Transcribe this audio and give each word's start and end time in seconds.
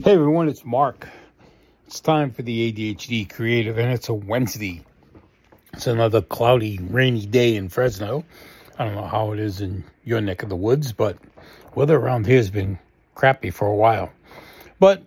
Hey 0.00 0.12
everyone, 0.12 0.48
it's 0.48 0.64
Mark. 0.64 1.08
It's 1.88 1.98
time 1.98 2.30
for 2.30 2.42
the 2.42 2.72
ADHD 2.72 3.28
Creative, 3.28 3.78
and 3.78 3.92
it's 3.92 4.08
a 4.08 4.14
Wednesday. 4.14 4.84
It's 5.72 5.88
another 5.88 6.22
cloudy, 6.22 6.78
rainy 6.80 7.26
day 7.26 7.56
in 7.56 7.68
Fresno. 7.68 8.24
I 8.78 8.84
don't 8.84 8.94
know 8.94 9.08
how 9.08 9.32
it 9.32 9.40
is 9.40 9.60
in 9.60 9.82
your 10.04 10.20
neck 10.20 10.44
of 10.44 10.50
the 10.50 10.56
woods, 10.56 10.92
but 10.92 11.18
weather 11.74 11.96
around 11.96 12.26
here 12.26 12.36
has 12.36 12.48
been 12.48 12.78
crappy 13.16 13.50
for 13.50 13.66
a 13.66 13.74
while. 13.74 14.12
But 14.78 15.02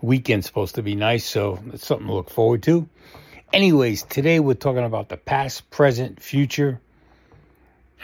weekend's 0.00 0.46
supposed 0.46 0.76
to 0.76 0.82
be 0.82 0.94
nice, 0.94 1.26
so 1.26 1.62
it's 1.74 1.86
something 1.86 2.06
to 2.06 2.14
look 2.14 2.30
forward 2.30 2.62
to. 2.62 2.88
Anyways, 3.52 4.04
today 4.04 4.40
we're 4.40 4.54
talking 4.54 4.84
about 4.84 5.10
the 5.10 5.18
past, 5.18 5.68
present, 5.68 6.22
future, 6.22 6.80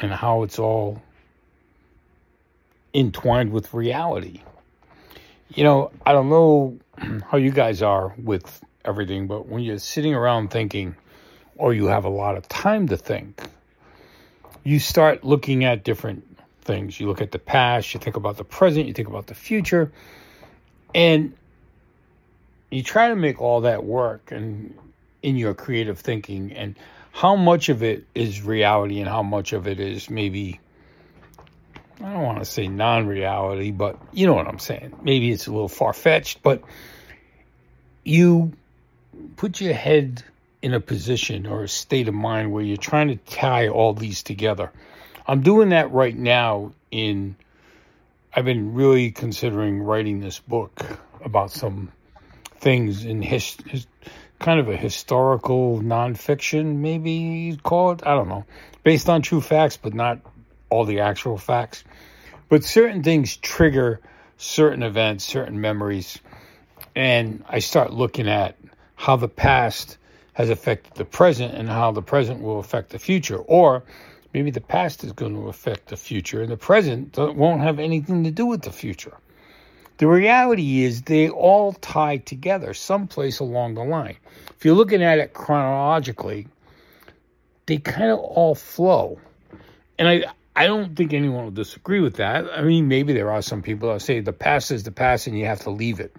and 0.03 0.13
how 0.13 0.43
it's 0.43 0.59
all 0.59 1.03
entwined 2.93 3.53
with 3.53 3.73
reality 3.73 4.43
you 5.49 5.65
know, 5.65 5.91
I 6.05 6.13
don't 6.13 6.29
know 6.29 6.79
how 7.27 7.39
you 7.39 7.51
guys 7.51 7.83
are 7.83 8.15
with 8.23 8.63
everything, 8.85 9.27
but 9.27 9.47
when 9.47 9.63
you're 9.63 9.79
sitting 9.79 10.15
around 10.15 10.51
thinking, 10.51 10.97
or 11.57 11.73
you 11.73 11.87
have 11.87 12.05
a 12.05 12.11
lot 12.11 12.37
of 12.37 12.49
time 12.49 12.89
to 12.89 12.97
think, 12.97 13.43
you 14.65 14.79
start 14.79 15.25
looking 15.25 15.65
at 15.65 15.85
different 15.85 16.25
things. 16.63 16.99
You 16.99 17.07
look 17.07 17.21
at 17.21 17.31
the 17.31 17.39
past, 17.39 17.95
you 17.95 18.01
think 18.01 18.17
about 18.17 18.37
the 18.37 18.45
present, 18.45 18.87
you 18.87 18.93
think 18.93 19.09
about 19.09 19.27
the 19.27 19.35
future, 19.35 19.93
and 20.95 21.35
you 22.71 22.83
try 22.83 23.09
to 23.09 23.17
make 23.17 23.41
all 23.41 23.63
that 23.63 23.85
work 23.85 24.33
and 24.33 24.77
in 25.23 25.37
your 25.37 25.55
creative 25.55 25.99
thinking 25.99 26.53
and 26.53 26.77
how 27.13 27.35
much 27.35 27.69
of 27.69 27.83
it 27.83 28.05
is 28.15 28.43
reality 28.43 29.01
and 29.01 29.09
how 29.09 29.23
much 29.23 29.53
of 29.53 29.67
it 29.67 29.81
is 29.81 30.11
maybe 30.11 30.61
I 32.03 32.13
don't 32.13 32.23
want 32.23 32.39
to 32.39 32.45
say 32.45 32.69
non 32.69 33.07
reality, 33.07 33.71
but 33.71 33.99
you 34.13 34.27
know 34.27 34.35
what 34.35 34.47
I'm 34.47 34.59
saying. 34.59 34.95
Maybe 35.03 35.31
it's 35.31 35.47
a 35.47 35.53
little 35.53 35.69
far 35.69 35.93
fetched, 35.93 36.43
but 36.43 36.63
you 38.05 38.53
put 39.37 39.61
your 39.61 39.75
head 39.75 40.23
in 40.63 40.75
a 40.75 40.81
position 40.81 41.47
or 41.47 41.65
a 41.65 41.69
state 41.69 42.09
of 42.09 42.15
mind 42.15 42.53
where 42.53 42.63
you're 42.63 42.77
trying 42.77 43.09
to 43.09 43.17
tie 43.17 43.69
all 43.69 43.95
these 43.95 44.23
together. 44.23 44.73
I'm 45.27 45.43
doing 45.43 45.71
that 45.71 45.93
right 45.93 46.17
now 46.17 46.73
in 46.91 47.37
I've 48.37 48.45
been 48.45 48.75
really 48.75 49.13
considering 49.13 49.83
writing 49.83 50.21
this 50.21 50.39
book 50.41 50.85
about 51.25 51.51
some 51.51 51.91
things 52.59 53.07
in 53.07 53.23
his, 53.23 53.57
his 53.67 53.87
kind 54.39 54.61
of 54.61 54.69
a 54.69 54.77
historical 54.77 55.81
nonfiction, 55.81 56.77
maybe 56.77 57.13
you'd 57.13 57.63
call 57.63 57.93
it. 57.93 58.07
I 58.07 58.15
don't 58.15 58.29
know, 58.29 58.45
based 58.83 59.09
on 59.09 59.23
true 59.23 59.41
facts, 59.41 59.79
but 59.79 59.95
not 59.95 60.21
all 60.71 60.85
the 60.85 61.01
actual 61.01 61.39
facts. 61.39 61.85
But 62.49 62.65
certain 62.65 63.03
things 63.03 63.37
trigger 63.37 64.01
certain 64.37 64.83
events, 64.83 65.25
certain 65.25 65.61
memories. 65.61 66.19
And 66.95 67.45
I 67.49 67.59
start 67.61 67.93
looking 67.93 68.29
at 68.29 68.57
how 68.95 69.17
the 69.17 69.29
past 69.29 69.99
has 70.35 70.51
affected 70.51 70.95
the 70.95 71.05
present 71.05 71.55
and 71.55 71.69
how 71.69 71.93
the 71.93 72.03
present 72.03 72.43
will 72.43 72.59
affect 72.59 72.91
the 72.91 72.99
future. 72.99 73.39
Or 73.39 73.83
maybe 74.35 74.51
the 74.51 74.61
past 74.61 75.05
is 75.05 75.13
going 75.13 75.35
to 75.35 75.49
affect 75.49 75.89
the 75.89 75.97
future 75.97 76.43
and 76.43 76.51
the 76.51 76.57
present 76.57 77.17
won't 77.17 77.63
have 77.63 77.79
anything 77.79 78.25
to 78.25 78.31
do 78.31 78.47
with 78.47 78.63
the 78.63 78.73
future. 78.73 79.17
The 79.99 80.07
reality 80.07 80.85
is 80.85 81.03
they 81.03 81.31
all 81.31 81.73
tie 81.73 82.19
together 82.19 82.75
someplace 82.75 83.39
along 83.39 83.75
the 83.75 83.85
line. 83.85 84.17
If 84.51 84.65
you're 84.65 84.75
looking 84.75 85.03
at 85.03 85.19
it 85.19 85.33
chronologically, 85.33 86.49
they 87.65 87.79
kind 87.79 88.11
of 88.11 88.19
all 88.19 88.55
flow. 88.55 89.19
And 89.99 90.07
I, 90.07 90.25
I 90.57 90.67
don't 90.67 90.97
think 90.97 91.13
anyone 91.13 91.45
will 91.45 91.51
disagree 91.51 92.01
with 92.01 92.17
that. 92.17 92.47
I 92.51 92.63
mean, 92.63 92.89
maybe 92.89 93.13
there 93.13 93.31
are 93.31 93.43
some 93.43 93.61
people 93.61 93.93
that 93.93 94.01
say 94.01 94.21
the 94.21 94.33
past 94.33 94.71
is 94.71 94.85
the 94.85 94.91
past 94.91 95.27
and 95.27 95.39
you 95.39 95.45
have 95.45 95.61
to 95.61 95.71
leave 95.71 96.01
it. 96.01 96.17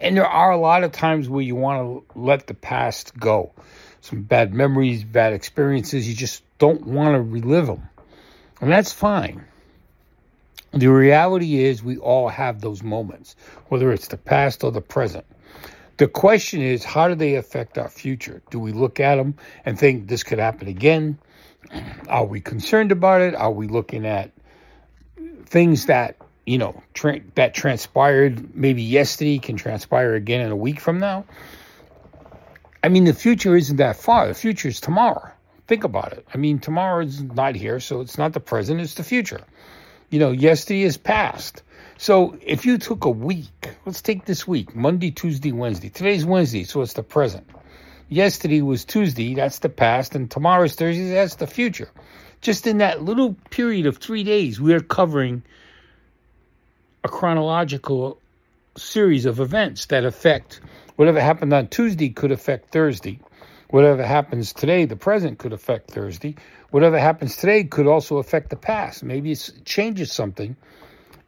And 0.00 0.16
there 0.16 0.26
are 0.26 0.50
a 0.50 0.56
lot 0.56 0.84
of 0.84 0.92
times 0.92 1.28
where 1.28 1.42
you 1.42 1.54
want 1.54 1.80
to 2.08 2.18
let 2.18 2.46
the 2.46 2.54
past 2.54 3.14
go. 3.18 3.52
Some 4.00 4.22
bad 4.22 4.54
memories, 4.54 5.04
bad 5.04 5.34
experiences, 5.34 6.08
you 6.08 6.14
just 6.14 6.42
don't 6.58 6.86
want 6.86 7.14
to 7.14 7.20
relive 7.20 7.66
them. 7.66 7.88
And 8.62 8.72
that's 8.72 8.92
fine. 8.92 9.44
The 10.72 10.88
reality 10.88 11.62
is, 11.62 11.84
we 11.84 11.98
all 11.98 12.28
have 12.28 12.62
those 12.62 12.82
moments, 12.82 13.36
whether 13.68 13.92
it's 13.92 14.08
the 14.08 14.16
past 14.16 14.64
or 14.64 14.72
the 14.72 14.80
present. 14.80 15.26
The 15.98 16.08
question 16.08 16.60
is, 16.62 16.84
how 16.84 17.06
do 17.06 17.14
they 17.14 17.36
affect 17.36 17.78
our 17.78 17.88
future? 17.88 18.42
Do 18.50 18.58
we 18.58 18.72
look 18.72 18.98
at 18.98 19.16
them 19.16 19.36
and 19.64 19.78
think 19.78 20.08
this 20.08 20.24
could 20.24 20.38
happen 20.38 20.68
again? 20.68 21.18
Are 22.08 22.24
we 22.24 22.40
concerned 22.40 22.92
about 22.92 23.20
it? 23.20 23.34
Are 23.34 23.50
we 23.50 23.66
looking 23.66 24.06
at 24.06 24.30
things 25.46 25.86
that, 25.86 26.16
you 26.46 26.58
know, 26.58 26.82
tra- 26.92 27.20
that 27.34 27.54
transpired 27.54 28.54
maybe 28.54 28.82
yesterday 28.82 29.38
can 29.38 29.56
transpire 29.56 30.14
again 30.14 30.40
in 30.40 30.50
a 30.50 30.56
week 30.56 30.80
from 30.80 30.98
now? 30.98 31.24
I 32.82 32.88
mean, 32.88 33.04
the 33.04 33.14
future 33.14 33.56
isn't 33.56 33.76
that 33.78 33.96
far. 33.96 34.28
The 34.28 34.34
future 34.34 34.68
is 34.68 34.80
tomorrow. 34.80 35.30
Think 35.66 35.84
about 35.84 36.12
it. 36.12 36.26
I 36.34 36.36
mean, 36.36 36.58
tomorrow 36.58 37.04
is 37.04 37.22
not 37.22 37.54
here, 37.54 37.80
so 37.80 38.02
it's 38.02 38.18
not 38.18 38.34
the 38.34 38.40
present, 38.40 38.80
it's 38.80 38.94
the 38.94 39.04
future. 39.04 39.40
You 40.10 40.18
know, 40.18 40.30
yesterday 40.30 40.82
is 40.82 40.98
past. 40.98 41.62
So 41.96 42.36
if 42.42 42.66
you 42.66 42.76
took 42.76 43.04
a 43.04 43.10
week, 43.10 43.70
let's 43.86 44.02
take 44.02 44.26
this 44.26 44.46
week 44.46 44.76
Monday, 44.76 45.10
Tuesday, 45.10 45.52
Wednesday. 45.52 45.88
Today's 45.88 46.26
Wednesday, 46.26 46.64
so 46.64 46.82
it's 46.82 46.92
the 46.92 47.02
present. 47.02 47.48
Yesterday 48.10 48.60
was 48.60 48.84
Tuesday, 48.84 49.34
that's 49.34 49.60
the 49.60 49.70
past, 49.70 50.14
and 50.14 50.30
tomorrow 50.30 50.64
is 50.64 50.74
Thursday, 50.74 51.10
that's 51.10 51.36
the 51.36 51.46
future. 51.46 51.90
Just 52.42 52.66
in 52.66 52.78
that 52.78 53.02
little 53.02 53.34
period 53.48 53.86
of 53.86 53.96
three 53.96 54.24
days, 54.24 54.60
we 54.60 54.74
are 54.74 54.80
covering 54.80 55.42
a 57.02 57.08
chronological 57.08 58.20
series 58.76 59.24
of 59.24 59.40
events 59.40 59.86
that 59.86 60.04
affect 60.04 60.60
whatever 60.96 61.18
happened 61.18 61.54
on 61.54 61.68
Tuesday 61.68 62.10
could 62.10 62.30
affect 62.30 62.70
Thursday. 62.70 63.20
Whatever 63.70 64.04
happens 64.04 64.52
today, 64.52 64.84
the 64.84 64.96
present 64.96 65.38
could 65.38 65.54
affect 65.54 65.90
Thursday. 65.90 66.36
Whatever 66.70 66.98
happens 66.98 67.36
today 67.36 67.64
could 67.64 67.86
also 67.86 68.18
affect 68.18 68.50
the 68.50 68.56
past. 68.56 69.02
Maybe 69.02 69.32
it 69.32 69.52
changes 69.64 70.12
something 70.12 70.56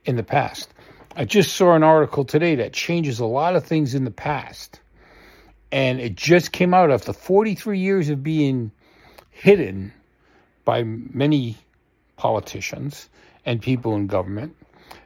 in 0.05 0.17
the 0.17 0.23
past. 0.23 0.75
I 1.17 1.25
just 1.25 1.57
saw 1.57 1.75
an 1.75 1.83
article 1.83 2.27
today 2.27 2.57
that 2.57 2.75
changes 2.75 3.19
a 3.19 3.27
lot 3.27 3.57
of 3.57 3.65
things 3.65 3.95
in 3.95 4.05
the 4.05 4.11
past 4.11 4.81
and 5.77 6.01
it 6.01 6.15
just 6.15 6.53
came 6.53 6.73
out 6.73 6.91
after 6.91 7.13
43 7.13 7.79
years 7.79 8.09
of 8.09 8.23
being 8.23 8.73
hidden 9.31 9.93
by 10.65 10.83
many 10.85 11.59
politicians 12.17 13.11
and 13.45 13.61
people 13.61 13.95
in 13.95 14.07
government. 14.07 14.57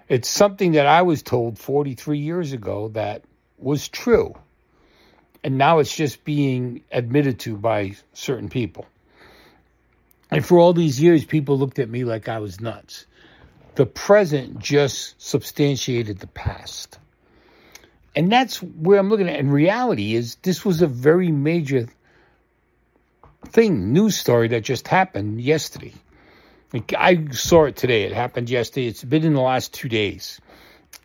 It's 0.09 0.31
something 0.31 0.73
that 0.73 0.87
I 0.87 1.03
was 1.03 1.25
told 1.25 1.59
43 1.59 2.19
years 2.19 2.53
ago 2.53 2.87
that 2.91 3.25
was 3.59 3.89
true. 3.89 4.37
And 5.43 5.59
now 5.59 5.81
it's 5.81 5.97
just 5.97 6.23
being 6.23 6.85
admitted 6.93 7.41
to 7.41 7.57
by 7.57 7.97
certain 8.13 8.49
people. 8.49 8.87
And 10.31 10.47
for 10.47 10.61
all 10.61 10.73
these 10.73 11.01
years, 11.01 11.25
people 11.25 11.59
looked 11.59 11.81
at 11.81 11.91
me 11.91 12.05
like 12.05 12.29
I 12.29 12.39
was 12.39 12.61
nuts. 12.61 13.07
The 13.75 13.87
present 13.87 14.61
just 14.61 15.21
substantiated 15.21 16.21
the 16.21 16.29
past. 16.29 17.01
And 18.15 18.31
that's 18.31 18.63
where 18.63 18.99
I'm 18.99 19.09
looking 19.09 19.29
at. 19.29 19.39
And 19.39 19.53
reality 19.53 20.15
is, 20.15 20.37
this 20.37 20.65
was 20.65 20.83
a 20.83 20.87
very 20.87 21.31
major 21.31 21.89
thing, 23.47 23.93
news 23.93 24.17
story 24.17 24.49
that 24.49 24.63
just 24.63 24.89
happened 24.89 25.41
yesterday. 25.41 25.95
Like, 26.73 26.93
I 26.97 27.27
saw 27.31 27.65
it 27.65 27.77
today. 27.77 28.05
It 28.05 28.13
happened 28.13 28.51
yesterday. 28.51 28.87
It's 28.87 29.05
been 29.05 29.25
in 29.25 29.35
the 29.35 29.41
last 29.41 29.75
two 29.75 29.89
days. 29.89 30.41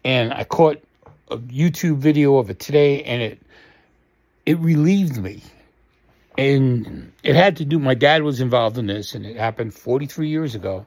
And 0.04 0.34
I 0.34 0.44
caught 0.44 0.84
a 1.30 1.38
YouTube 1.38 1.98
video 1.98 2.38
of 2.38 2.50
it 2.50 2.60
today, 2.60 3.04
and 3.04 3.22
it 3.22 3.42
it 4.46 4.60
relieved 4.60 5.18
me. 5.18 5.42
And 6.38 7.14
it 7.24 7.36
had 7.36 7.58
to 7.58 7.66
do, 7.66 7.80
my 7.80 7.96
dad 7.96 8.24
was 8.24 8.42
involved 8.42 8.78
in 8.78 8.88
this, 8.88 9.16
and 9.16 9.26
it 9.26 9.38
happened 9.38 9.74
43 9.74 10.30
years 10.30 10.54
ago. 10.54 10.86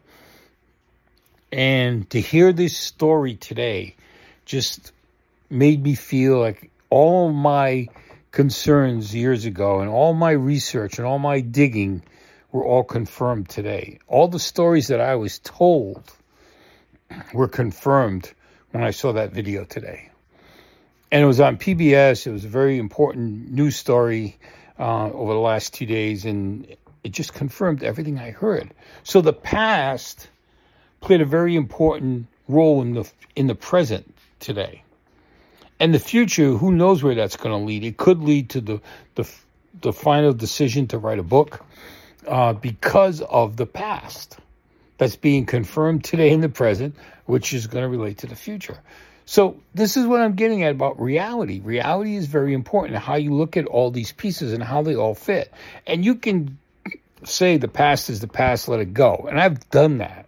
And 1.50 2.08
to 2.10 2.20
hear 2.20 2.52
this 2.52 2.76
story 2.76 3.34
today 3.34 3.96
just 4.44 4.92
made 5.50 5.82
me 5.82 5.94
feel 5.94 6.38
like 6.38 6.70
all 6.90 7.32
my 7.32 7.88
concerns 8.30 9.14
years 9.14 9.44
ago 9.44 9.80
and 9.80 9.88
all 9.88 10.14
my 10.14 10.30
research 10.30 10.98
and 10.98 11.06
all 11.06 11.18
my 11.18 11.40
digging 11.40 12.02
were 12.52 12.64
all 12.64 12.84
confirmed 12.84 13.48
today. 13.48 13.98
All 14.06 14.28
the 14.28 14.38
stories 14.38 14.88
that 14.88 15.00
I 15.00 15.16
was 15.16 15.38
told 15.38 16.02
were 17.32 17.48
confirmed 17.48 18.32
when 18.70 18.82
I 18.82 18.90
saw 18.90 19.12
that 19.12 19.32
video 19.32 19.64
today. 19.64 20.10
And 21.10 21.22
it 21.22 21.26
was 21.26 21.40
on 21.40 21.56
PBS. 21.56 22.26
It 22.26 22.30
was 22.30 22.44
a 22.44 22.48
very 22.48 22.78
important 22.78 23.50
news 23.50 23.76
story 23.76 24.38
uh, 24.78 25.10
over 25.10 25.32
the 25.32 25.38
last 25.38 25.72
two 25.72 25.86
days, 25.86 26.26
and 26.26 26.66
it 27.02 27.12
just 27.12 27.32
confirmed 27.32 27.82
everything 27.82 28.18
I 28.18 28.30
heard. 28.30 28.72
So 29.04 29.22
the 29.22 29.32
past 29.32 30.28
played 31.00 31.22
a 31.22 31.24
very 31.24 31.56
important 31.56 32.26
role 32.46 32.82
in 32.82 32.92
the 32.92 33.10
in 33.36 33.46
the 33.46 33.54
present 33.54 34.14
today 34.38 34.82
and 35.80 35.94
the 35.94 35.98
future, 35.98 36.52
who 36.52 36.72
knows 36.72 37.02
where 37.02 37.14
that's 37.14 37.36
going 37.36 37.58
to 37.58 37.64
lead? 37.64 37.84
It 37.84 37.96
could 37.96 38.20
lead 38.22 38.50
to 38.50 38.60
the 38.60 38.80
the, 39.14 39.30
the 39.80 39.92
final 39.92 40.32
decision 40.32 40.88
to 40.88 40.98
write 40.98 41.18
a 41.18 41.22
book 41.22 41.64
uh, 42.26 42.52
because 42.52 43.20
of 43.22 43.56
the 43.56 43.66
past. 43.66 44.38
that's 44.98 45.16
being 45.16 45.46
confirmed 45.46 46.04
today 46.04 46.30
in 46.30 46.40
the 46.40 46.48
present, 46.48 46.96
which 47.24 47.54
is 47.54 47.66
going 47.66 47.82
to 47.82 47.88
relate 47.88 48.18
to 48.18 48.26
the 48.26 48.36
future. 48.36 48.76
So 49.24 49.60
this 49.74 49.96
is 49.96 50.06
what 50.06 50.20
I'm 50.20 50.34
getting 50.34 50.64
at 50.64 50.72
about 50.72 51.00
reality. 51.00 51.60
Reality 51.60 52.16
is 52.16 52.26
very 52.26 52.52
important. 52.52 52.98
How 52.98 53.14
you 53.16 53.34
look 53.34 53.56
at 53.56 53.66
all 53.66 53.90
these 53.90 54.12
pieces 54.12 54.52
and 54.52 54.62
how 54.62 54.82
they 54.82 54.96
all 54.96 55.14
fit. 55.14 55.52
And 55.86 56.04
you 56.04 56.16
can 56.16 56.58
say 57.24 57.58
the 57.58 57.68
past 57.68 58.10
is 58.10 58.20
the 58.20 58.28
past, 58.28 58.68
let 58.68 58.80
it 58.80 58.92
go. 58.94 59.26
And 59.28 59.40
I've 59.40 59.68
done 59.70 59.98
that. 59.98 60.26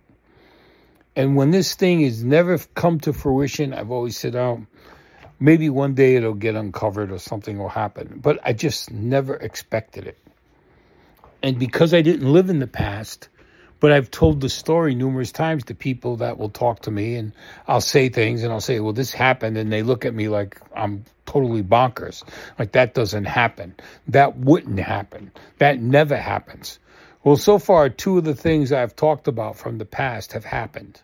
And 1.16 1.34
when 1.34 1.50
this 1.50 1.74
thing 1.74 2.02
has 2.02 2.22
never 2.22 2.58
come 2.74 3.00
to 3.00 3.12
fruition, 3.12 3.74
I've 3.74 3.90
always 3.90 4.16
said, 4.16 4.36
oh, 4.36 4.66
maybe 5.40 5.70
one 5.70 5.94
day 5.94 6.14
it'll 6.14 6.34
get 6.34 6.54
uncovered 6.54 7.10
or 7.10 7.18
something 7.18 7.58
will 7.58 7.68
happen. 7.68 8.20
But 8.22 8.38
I 8.44 8.52
just 8.52 8.92
never 8.92 9.34
expected 9.34 10.06
it. 10.06 10.18
And 11.42 11.58
because 11.58 11.94
I 11.94 12.02
didn't 12.02 12.30
live 12.30 12.50
in 12.50 12.58
the 12.58 12.66
past, 12.66 13.28
but 13.80 13.92
I've 13.92 14.10
told 14.10 14.42
the 14.42 14.50
story 14.50 14.94
numerous 14.94 15.32
times 15.32 15.64
to 15.64 15.74
people 15.74 16.16
that 16.16 16.36
will 16.36 16.50
talk 16.50 16.82
to 16.82 16.90
me 16.90 17.16
and 17.16 17.32
I'll 17.66 17.80
say 17.80 18.10
things 18.10 18.42
and 18.42 18.52
I'll 18.52 18.60
say, 18.60 18.78
well, 18.78 18.92
this 18.92 19.10
happened. 19.10 19.56
And 19.56 19.72
they 19.72 19.82
look 19.82 20.04
at 20.04 20.14
me 20.14 20.28
like 20.28 20.60
I'm 20.76 21.04
totally 21.24 21.62
bonkers. 21.62 22.22
Like 22.58 22.72
that 22.72 22.92
doesn't 22.92 23.24
happen. 23.24 23.74
That 24.08 24.36
wouldn't 24.36 24.80
happen. 24.80 25.32
That 25.58 25.80
never 25.80 26.16
happens. 26.16 26.78
Well, 27.24 27.36
so 27.36 27.58
far, 27.58 27.88
two 27.88 28.18
of 28.18 28.24
the 28.24 28.34
things 28.34 28.70
I've 28.70 28.96
talked 28.96 29.28
about 29.28 29.56
from 29.56 29.78
the 29.78 29.86
past 29.86 30.32
have 30.32 30.44
happened. 30.44 31.00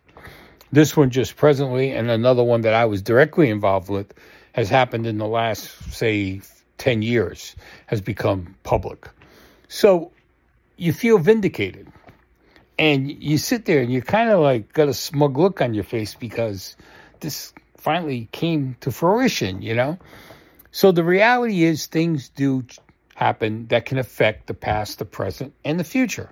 This 0.77 0.95
one 0.95 1.09
just 1.09 1.37
presently, 1.37 1.93
and 1.93 2.11
another 2.11 2.45
one 2.45 2.61
that 2.61 2.75
I 2.75 2.85
was 2.85 3.01
directly 3.01 3.49
involved 3.49 3.89
with 3.89 4.13
has 4.53 4.69
happened 4.69 5.07
in 5.07 5.17
the 5.17 5.27
last, 5.27 5.71
say, 5.91 6.43
10 6.77 7.01
years, 7.01 7.57
has 7.87 8.03
become 8.03 8.55
public. 8.63 9.09
So 9.69 10.13
you 10.77 10.93
feel 10.93 11.17
vindicated. 11.17 11.91
And 12.79 13.11
you 13.11 13.39
sit 13.39 13.65
there 13.65 13.81
and 13.81 13.91
you 13.91 14.03
kind 14.03 14.29
of 14.29 14.41
like 14.41 14.75
got 14.75 14.89
a 14.89 14.93
smug 14.93 15.39
look 15.39 15.63
on 15.63 15.73
your 15.73 15.83
face 15.83 16.15
because 16.15 16.77
this 17.21 17.55
finally 17.79 18.29
came 18.33 18.77
to 18.83 18.91
fruition, 18.91 19.63
you 19.63 19.75
know? 19.75 19.99
So 20.73 20.93
the 20.93 21.05
reality 21.05 21.65
is 21.65 21.87
things 21.87 22.29
do 22.29 22.67
happen 23.15 23.67
that 23.69 23.87
can 23.87 23.97
affect 23.97 24.47
the 24.47 24.53
past, 24.53 24.99
the 24.99 25.07
present, 25.07 25.55
and 25.65 25.81
the 25.81 25.85
future. 25.85 26.29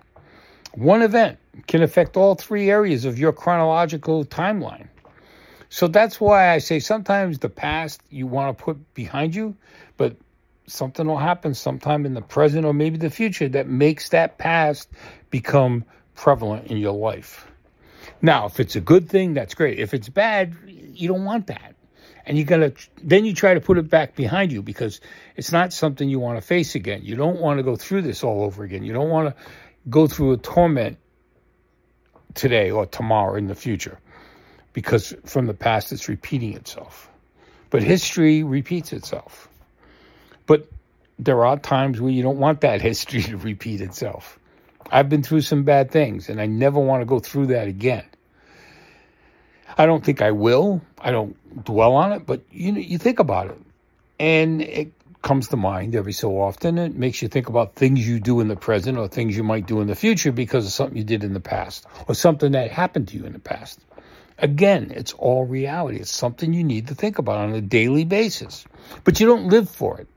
One 0.75 1.01
event 1.01 1.39
can 1.67 1.83
affect 1.83 2.17
all 2.17 2.35
three 2.35 2.71
areas 2.71 3.05
of 3.05 3.19
your 3.19 3.33
chronological 3.33 4.25
timeline. 4.25 4.89
So 5.69 5.89
that's 5.89 6.21
why 6.21 6.51
I 6.51 6.59
say 6.59 6.79
sometimes 6.79 7.39
the 7.39 7.49
past 7.49 8.01
you 8.11 8.27
want 8.27 8.57
to 8.57 8.65
put 8.65 8.95
behind 8.95 9.35
you, 9.35 9.57
but 9.97 10.17
something 10.67 11.07
will 11.07 11.19
happen 11.19 11.55
sometime 11.55 12.07
in 12.07 12.15
the 12.15 12.23
present 12.23 12.65
or 12.65 12.73
maybe 12.73 12.97
the 12.97 13.11
future 13.11 13.49
that 13.49 13.69
makes 13.69 14.11
that 14.11 14.39
past 14.39 14.89
become 15.31 15.85
prevalent 16.15 16.69
in 16.69 16.77
your 16.77 16.93
life. 16.93 17.51
Now, 18.23 18.47
if 18.47 18.61
it's 18.61 18.77
a 18.77 18.81
good 18.81 19.09
thing, 19.09 19.35
that's 19.35 19.55
great. 19.55 19.79
If 19.79 19.95
it's 19.95 20.09
bad, 20.09 20.57
you 20.67 21.09
don't 21.09 21.25
want 21.25 21.49
that 21.49 21.75
and 22.27 22.39
you 22.39 22.45
gotta 22.45 22.73
then 23.03 23.25
you 23.25 23.35
try 23.35 23.55
to 23.55 23.61
put 23.61 23.79
it 23.79 23.89
back 23.89 24.15
behind 24.15 24.53
you 24.53 24.63
because 24.63 25.01
it's 25.37 25.53
not 25.53 25.73
something 25.73 26.09
you 26.09 26.19
want 26.21 26.39
to 26.39 26.43
face 26.47 26.75
again. 26.75 27.01
You 27.03 27.17
don't 27.17 27.41
want 27.41 27.59
to 27.59 27.63
go 27.63 27.77
through 27.77 28.03
this 28.03 28.25
all 28.25 28.43
over 28.43 28.65
again. 28.65 28.85
You 28.85 28.93
don't 28.93 29.11
want 29.11 29.35
to 29.35 29.43
go 29.91 30.07
through 30.07 30.33
a 30.33 30.37
torment 30.37 30.99
today 32.35 32.71
or 32.71 32.87
tomorrow 32.87 33.37
in 33.37 33.47
the 33.47 33.55
future 33.55 33.99
because 34.73 35.15
from 35.25 35.47
the 35.47 35.55
past 35.55 35.93
it's 35.93 36.09
repeating 36.09 36.55
itself. 36.55 37.09
But 37.71 37.83
history 37.83 38.43
repeats 38.43 38.93
itself. 38.93 39.49
But 40.47 40.69
there 41.19 41.45
are 41.45 41.59
times 41.59 42.01
where 42.01 42.13
you 42.13 42.23
don't 42.23 42.39
want 42.39 42.61
that 42.61 42.81
history 42.81 43.23
to 43.23 43.37
repeat 43.37 43.81
itself. 43.81 44.39
I've 44.91 45.09
been 45.09 45.23
through 45.23 45.41
some 45.41 45.65
bad 45.65 45.91
things 45.91 46.29
and 46.29 46.41
I 46.41 46.47
never 46.47 46.79
want 46.79 47.01
to 47.01 47.07
go 47.07 47.19
through 47.21 47.47
that 47.47 47.69
again. 47.69 48.05
I 49.77 49.87
don't 49.87 50.05
think 50.05 50.23
I 50.23 50.31
will. 50.31 50.81
I 51.01 51.11
don't 51.11 51.65
dwell 51.65 51.95
on 51.95 52.13
it, 52.13 52.27
but 52.27 52.43
you 52.51 52.75
you 52.75 52.99
think 52.99 53.19
about 53.19 53.49
it, 53.49 53.59
and 54.21 54.63
it 54.63 54.93
comes 55.25 55.49
to 55.49 55.57
mind 55.57 55.97
every 55.97 56.13
so 56.13 56.39
often. 56.39 56.77
It 56.77 56.95
makes 56.95 57.23
you 57.23 57.29
think 57.29 57.49
about 57.49 57.75
things 57.75 58.07
you 58.07 58.21
do 58.21 58.41
in 58.41 58.49
the 58.49 58.57
present 58.57 58.99
or 58.99 59.09
things 59.09 59.35
you 59.37 59.43
might 59.43 59.67
do 59.67 59.81
in 59.81 59.89
the 59.89 59.97
future 59.97 60.31
because 60.31 60.67
of 60.67 60.73
something 60.73 60.99
you 60.99 61.03
did 61.03 61.25
in 61.25 61.33
the 61.33 61.41
past 61.41 61.87
or 62.07 62.15
something 62.15 62.53
that 62.53 62.71
happened 62.71 63.09
to 63.09 63.17
you 63.17 63.25
in 63.25 63.33
the 63.33 63.39
past. 63.39 63.81
Again, 64.39 64.93
it's 64.95 65.15
all 65.15 65.47
reality. 65.47 65.99
It's 65.99 66.13
something 66.13 66.53
you 66.53 66.63
need 66.63 66.89
to 66.89 66.95
think 66.95 67.19
about 67.19 67.39
on 67.39 67.55
a 67.55 67.63
daily 67.63 68.05
basis, 68.05 68.67
but 69.03 69.19
you 69.19 69.27
don't 69.27 69.49
live 69.49 69.71
for 69.71 69.99
it. 69.99 70.09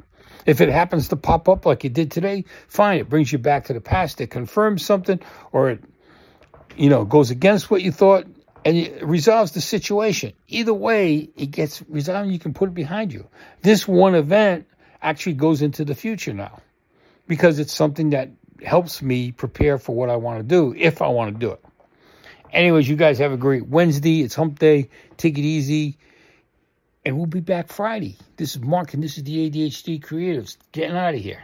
If 0.45 0.59
it 0.59 0.69
happens 0.69 1.07
to 1.09 1.15
pop 1.15 1.47
up 1.47 1.65
like 1.65 1.85
it 1.85 1.93
did 1.93 2.11
today, 2.11 2.43
fine. 2.67 2.99
It 2.99 3.09
brings 3.09 3.31
you 3.31 3.37
back 3.37 3.65
to 3.65 3.73
the 3.73 3.81
past. 3.81 4.19
It 4.19 4.27
confirms 4.27 4.85
something, 4.85 5.21
or 5.53 5.69
it, 5.69 5.83
you 6.75 6.89
know, 6.89 7.05
goes 7.05 7.31
against 7.31 7.71
what 7.71 7.81
you 7.81 7.93
thought 7.93 8.25
and 8.65 8.75
it 8.75 9.05
resolves 9.05 9.53
the 9.53 9.61
situation. 9.61 10.33
Either 10.49 10.73
way, 10.73 11.29
it 11.37 11.51
gets 11.51 11.81
resolved 11.87 12.25
and 12.25 12.33
you 12.33 12.39
can 12.39 12.53
put 12.53 12.69
it 12.69 12.73
behind 12.73 13.13
you. 13.13 13.27
This 13.61 13.87
one 13.87 14.13
event 14.13 14.67
actually 15.01 15.33
goes 15.33 15.61
into 15.61 15.85
the 15.85 15.95
future 15.95 16.33
now 16.33 16.61
because 17.27 17.59
it's 17.59 17.73
something 17.73 18.11
that 18.11 18.29
helps 18.63 19.01
me 19.01 19.31
prepare 19.31 19.77
for 19.77 19.95
what 19.95 20.09
I 20.09 20.15
want 20.15 20.39
to 20.39 20.43
do 20.43 20.73
if 20.77 21.01
I 21.01 21.07
want 21.07 21.33
to 21.33 21.39
do 21.39 21.51
it. 21.51 21.63
Anyways, 22.51 22.87
you 22.87 22.95
guys 22.95 23.19
have 23.19 23.31
a 23.31 23.37
great 23.37 23.67
Wednesday. 23.67 24.21
It's 24.21 24.33
hump 24.33 24.59
day. 24.59 24.89
Take 25.17 25.37
it 25.37 25.41
easy. 25.41 25.97
And 27.05 27.17
we'll 27.17 27.25
be 27.25 27.39
back 27.39 27.71
Friday. 27.71 28.17
This 28.37 28.55
is 28.55 28.61
Mark 28.61 28.93
and 28.93 29.03
this 29.03 29.17
is 29.17 29.23
the 29.23 29.49
ADHD 29.49 30.01
Creatives. 30.01 30.57
Getting 30.71 30.95
out 30.95 31.13
of 31.13 31.21
here. 31.21 31.43